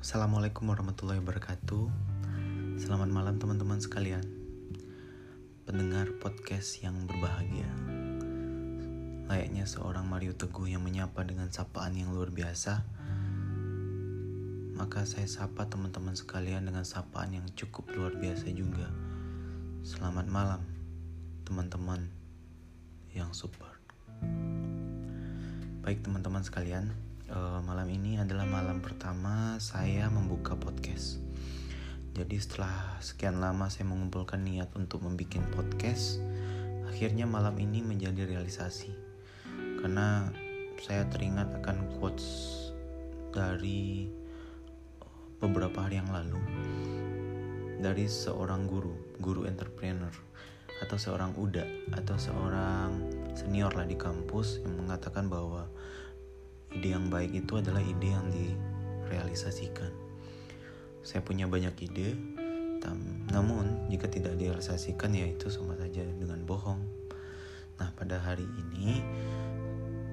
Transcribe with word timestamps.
Assalamualaikum 0.00 0.64
warahmatullahi 0.64 1.20
wabarakatuh. 1.20 1.84
Selamat 2.80 3.12
malam 3.12 3.36
teman-teman 3.36 3.84
sekalian. 3.84 4.24
Pendengar 5.68 6.16
podcast 6.16 6.80
yang 6.80 7.04
berbahagia. 7.04 7.68
Layaknya 9.28 9.68
seorang 9.68 10.08
Mario 10.08 10.32
Teguh 10.32 10.72
yang 10.72 10.80
menyapa 10.80 11.20
dengan 11.28 11.52
sapaan 11.52 12.00
yang 12.00 12.16
luar 12.16 12.32
biasa, 12.32 12.80
maka 14.72 15.04
saya 15.04 15.28
sapa 15.28 15.68
teman-teman 15.68 16.16
sekalian 16.16 16.64
dengan 16.64 16.88
sapaan 16.88 17.36
yang 17.36 17.44
cukup 17.52 17.92
luar 17.92 18.16
biasa 18.16 18.48
juga. 18.56 18.88
Selamat 19.84 20.24
malam, 20.32 20.64
teman-teman 21.44 22.08
yang 23.12 23.36
super. 23.36 23.76
Baik 25.84 26.00
teman-teman 26.00 26.40
sekalian, 26.40 26.88
uh, 27.30 27.60
malam 27.62 27.86
ini 27.90 28.18
adalah 28.18 28.46
malam 28.46 28.82
pertama 28.82 29.56
saya 29.62 30.10
membuka 30.10 30.58
podcast. 30.58 31.22
Jadi 32.10 32.36
setelah 32.42 32.98
sekian 32.98 33.38
lama 33.38 33.70
saya 33.70 33.86
mengumpulkan 33.86 34.42
niat 34.42 34.74
untuk 34.74 35.06
membuat 35.06 35.46
podcast, 35.54 36.18
akhirnya 36.90 37.24
malam 37.24 37.54
ini 37.62 37.86
menjadi 37.86 38.26
realisasi. 38.26 38.90
Karena 39.80 40.28
saya 40.82 41.06
teringat 41.06 41.54
akan 41.62 41.96
quotes 41.96 42.26
dari 43.30 44.10
beberapa 45.38 45.86
hari 45.86 46.02
yang 46.02 46.10
lalu 46.10 46.40
dari 47.80 48.04
seorang 48.04 48.68
guru, 48.68 48.92
guru 49.22 49.48
entrepreneur 49.48 50.12
atau 50.84 50.96
seorang 51.00 51.32
uda 51.36 51.64
atau 51.96 52.16
seorang 52.16 52.92
senior 53.32 53.72
lah 53.72 53.88
di 53.88 53.96
kampus 53.96 54.60
yang 54.64 54.84
mengatakan 54.84 55.28
bahwa 55.32 55.68
ide 56.74 56.94
yang 56.94 57.10
baik 57.10 57.34
itu 57.34 57.58
adalah 57.58 57.82
ide 57.82 58.08
yang 58.10 58.26
direalisasikan. 58.30 59.90
Saya 61.00 61.24
punya 61.24 61.48
banyak 61.48 61.74
ide, 61.86 62.14
namun 63.30 63.86
jika 63.92 64.10
tidak 64.10 64.34
direalisasikan 64.36 65.14
ya 65.14 65.26
itu 65.30 65.48
sama 65.52 65.78
saja 65.78 66.02
dengan 66.02 66.42
bohong. 66.44 66.82
Nah 67.80 67.88
pada 67.96 68.20
hari 68.20 68.44
ini 68.44 69.00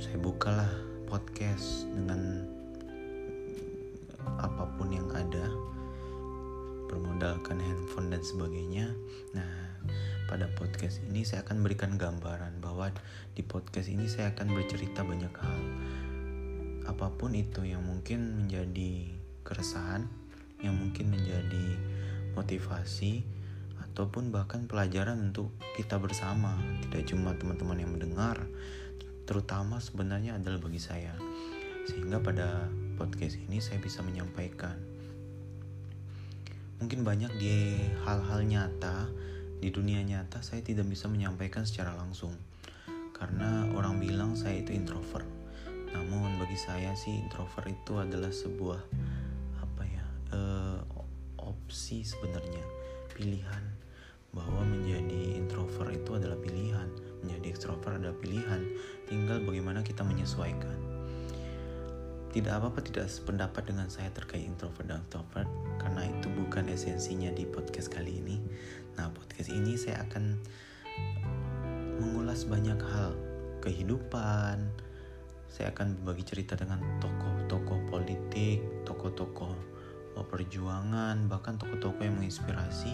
saya 0.00 0.16
bukalah 0.16 0.70
podcast 1.10 1.84
dengan 1.92 2.46
apa 4.40 4.64
pun 4.78 4.88
yang 4.94 5.10
ada 5.12 5.50
bermodalkan 6.88 7.58
handphone 7.60 8.10
dan 8.10 8.22
sebagainya. 8.24 8.90
Nah, 9.36 9.78
pada 10.26 10.50
podcast 10.58 11.02
ini 11.06 11.22
saya 11.22 11.46
akan 11.46 11.62
berikan 11.62 11.94
gambaran 11.94 12.58
bahwa 12.58 12.90
di 13.34 13.42
podcast 13.42 13.86
ini 13.86 14.10
saya 14.10 14.34
akan 14.34 14.54
bercerita 14.54 15.06
banyak 15.06 15.30
hal 15.30 15.60
apa 16.90 17.14
pun 17.14 17.38
itu 17.38 17.62
yang 17.62 17.86
mungkin 17.86 18.42
menjadi 18.42 19.14
keresahan, 19.46 20.10
yang 20.58 20.74
mungkin 20.74 21.14
menjadi 21.14 21.78
motivasi, 22.34 23.22
ataupun 23.86 24.34
bahkan 24.34 24.66
pelajaran 24.66 25.30
untuk 25.30 25.54
kita 25.78 26.02
bersama, 26.02 26.58
tidak 26.82 27.06
cuma 27.06 27.30
teman-teman 27.38 27.78
yang 27.78 27.94
mendengar, 27.94 28.42
terutama 29.22 29.78
sebenarnya 29.78 30.34
adalah 30.42 30.58
bagi 30.58 30.82
saya. 30.82 31.14
Sehingga 31.86 32.18
pada 32.18 32.66
podcast 32.98 33.38
ini 33.38 33.62
saya 33.62 33.78
bisa 33.78 34.02
menyampaikan. 34.02 34.74
Mungkin 36.82 37.06
banyak 37.06 37.32
di 37.38 37.86
hal-hal 38.02 38.42
nyata, 38.42 39.06
di 39.62 39.70
dunia 39.70 40.02
nyata 40.02 40.42
saya 40.42 40.58
tidak 40.64 40.90
bisa 40.90 41.06
menyampaikan 41.06 41.62
secara 41.62 41.94
langsung. 41.94 42.34
Karena 43.14 43.68
orang 43.76 44.00
bilang 44.00 44.32
saya 44.34 44.64
itu 44.64 44.72
introvert 44.72 45.39
namun 45.90 46.38
bagi 46.38 46.54
saya 46.54 46.94
sih 46.94 47.18
introvert 47.18 47.66
itu 47.66 47.98
adalah 47.98 48.30
sebuah 48.30 48.80
apa 49.62 49.82
ya 49.86 50.04
uh, 50.34 50.80
opsi 51.70 52.06
sebenarnya. 52.06 52.62
Pilihan. 53.14 53.64
Bahwa 54.30 54.62
menjadi 54.62 55.34
introvert 55.34 55.90
itu 55.90 56.14
adalah 56.14 56.38
pilihan. 56.38 56.86
Menjadi 57.26 57.46
extrovert 57.50 57.98
adalah 57.98 58.14
pilihan. 58.14 58.62
Tinggal 59.10 59.42
bagaimana 59.42 59.82
kita 59.82 60.06
menyesuaikan. 60.06 60.78
Tidak 62.30 62.52
apa-apa 62.54 62.78
tidak 62.86 63.10
sependapat 63.10 63.74
dengan 63.74 63.90
saya 63.90 64.06
terkait 64.14 64.46
introvert 64.46 64.86
dan 64.86 65.02
extrovert. 65.02 65.50
Karena 65.82 66.06
itu 66.06 66.30
bukan 66.30 66.70
esensinya 66.70 67.34
di 67.34 67.42
podcast 67.42 67.90
kali 67.90 68.22
ini. 68.22 68.38
Nah 68.94 69.10
podcast 69.10 69.50
ini 69.50 69.74
saya 69.74 70.06
akan 70.06 70.38
mengulas 71.98 72.46
banyak 72.46 72.78
hal. 72.78 73.18
Kehidupan 73.60 74.89
saya 75.50 75.74
akan 75.74 75.98
berbagi 76.00 76.24
cerita 76.24 76.54
dengan 76.54 76.78
tokoh-tokoh 77.02 77.90
politik, 77.90 78.62
tokoh-tokoh 78.86 79.70
perjuangan, 80.20 81.26
bahkan 81.26 81.56
tokoh-tokoh 81.56 82.04
yang 82.04 82.16
menginspirasi, 82.20 82.92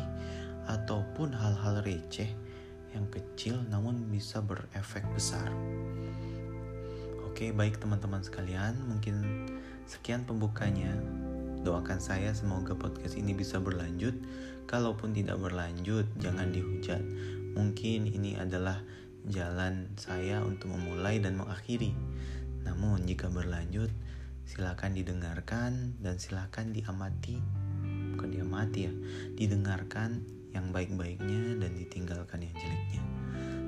ataupun 0.70 1.34
hal-hal 1.34 1.82
receh 1.82 2.30
yang 2.94 3.06
kecil 3.12 3.60
namun 3.68 4.08
bisa 4.08 4.40
berefek 4.40 5.04
besar. 5.12 5.50
Oke, 7.28 7.52
baik 7.52 7.76
teman-teman 7.76 8.24
sekalian, 8.24 8.78
mungkin 8.88 9.44
sekian 9.84 10.24
pembukanya. 10.24 10.96
Doakan 11.60 11.98
saya 11.98 12.30
semoga 12.32 12.78
podcast 12.78 13.18
ini 13.18 13.34
bisa 13.34 13.58
berlanjut. 13.60 14.14
Kalaupun 14.70 15.12
tidak 15.12 15.36
berlanjut, 15.42 16.06
jangan 16.16 16.54
dihujat. 16.54 17.02
Mungkin 17.58 18.06
ini 18.06 18.38
adalah 18.38 18.80
jalan 19.26 19.90
saya 19.98 20.40
untuk 20.46 20.70
memulai 20.72 21.18
dan 21.18 21.34
mengakhiri. 21.34 21.92
Namun 22.76 23.08
jika 23.08 23.32
berlanjut, 23.32 23.88
silakan 24.44 24.92
didengarkan 24.92 25.96
dan 25.96 26.20
silakan 26.20 26.76
diamati. 26.76 27.40
Bukan 28.12 28.28
diamati 28.28 28.84
ya, 28.84 28.92
didengarkan 29.32 30.20
yang 30.52 30.76
baik-baiknya 30.76 31.56
dan 31.56 31.72
ditinggalkan 31.72 32.44
yang 32.44 32.52
jeleknya. 32.52 33.00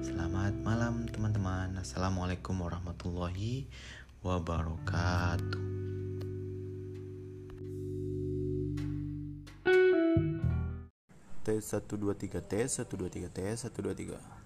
Selamat 0.04 0.52
malam 0.60 1.08
teman-teman. 1.08 1.80
Assalamualaikum 1.80 2.52
warahmatullahi 2.60 3.64
wabarakatuh. 4.20 5.64
T123 11.48 12.44
T 12.44 12.52
123 12.60 13.32
T 13.32 13.40
123 13.56 14.37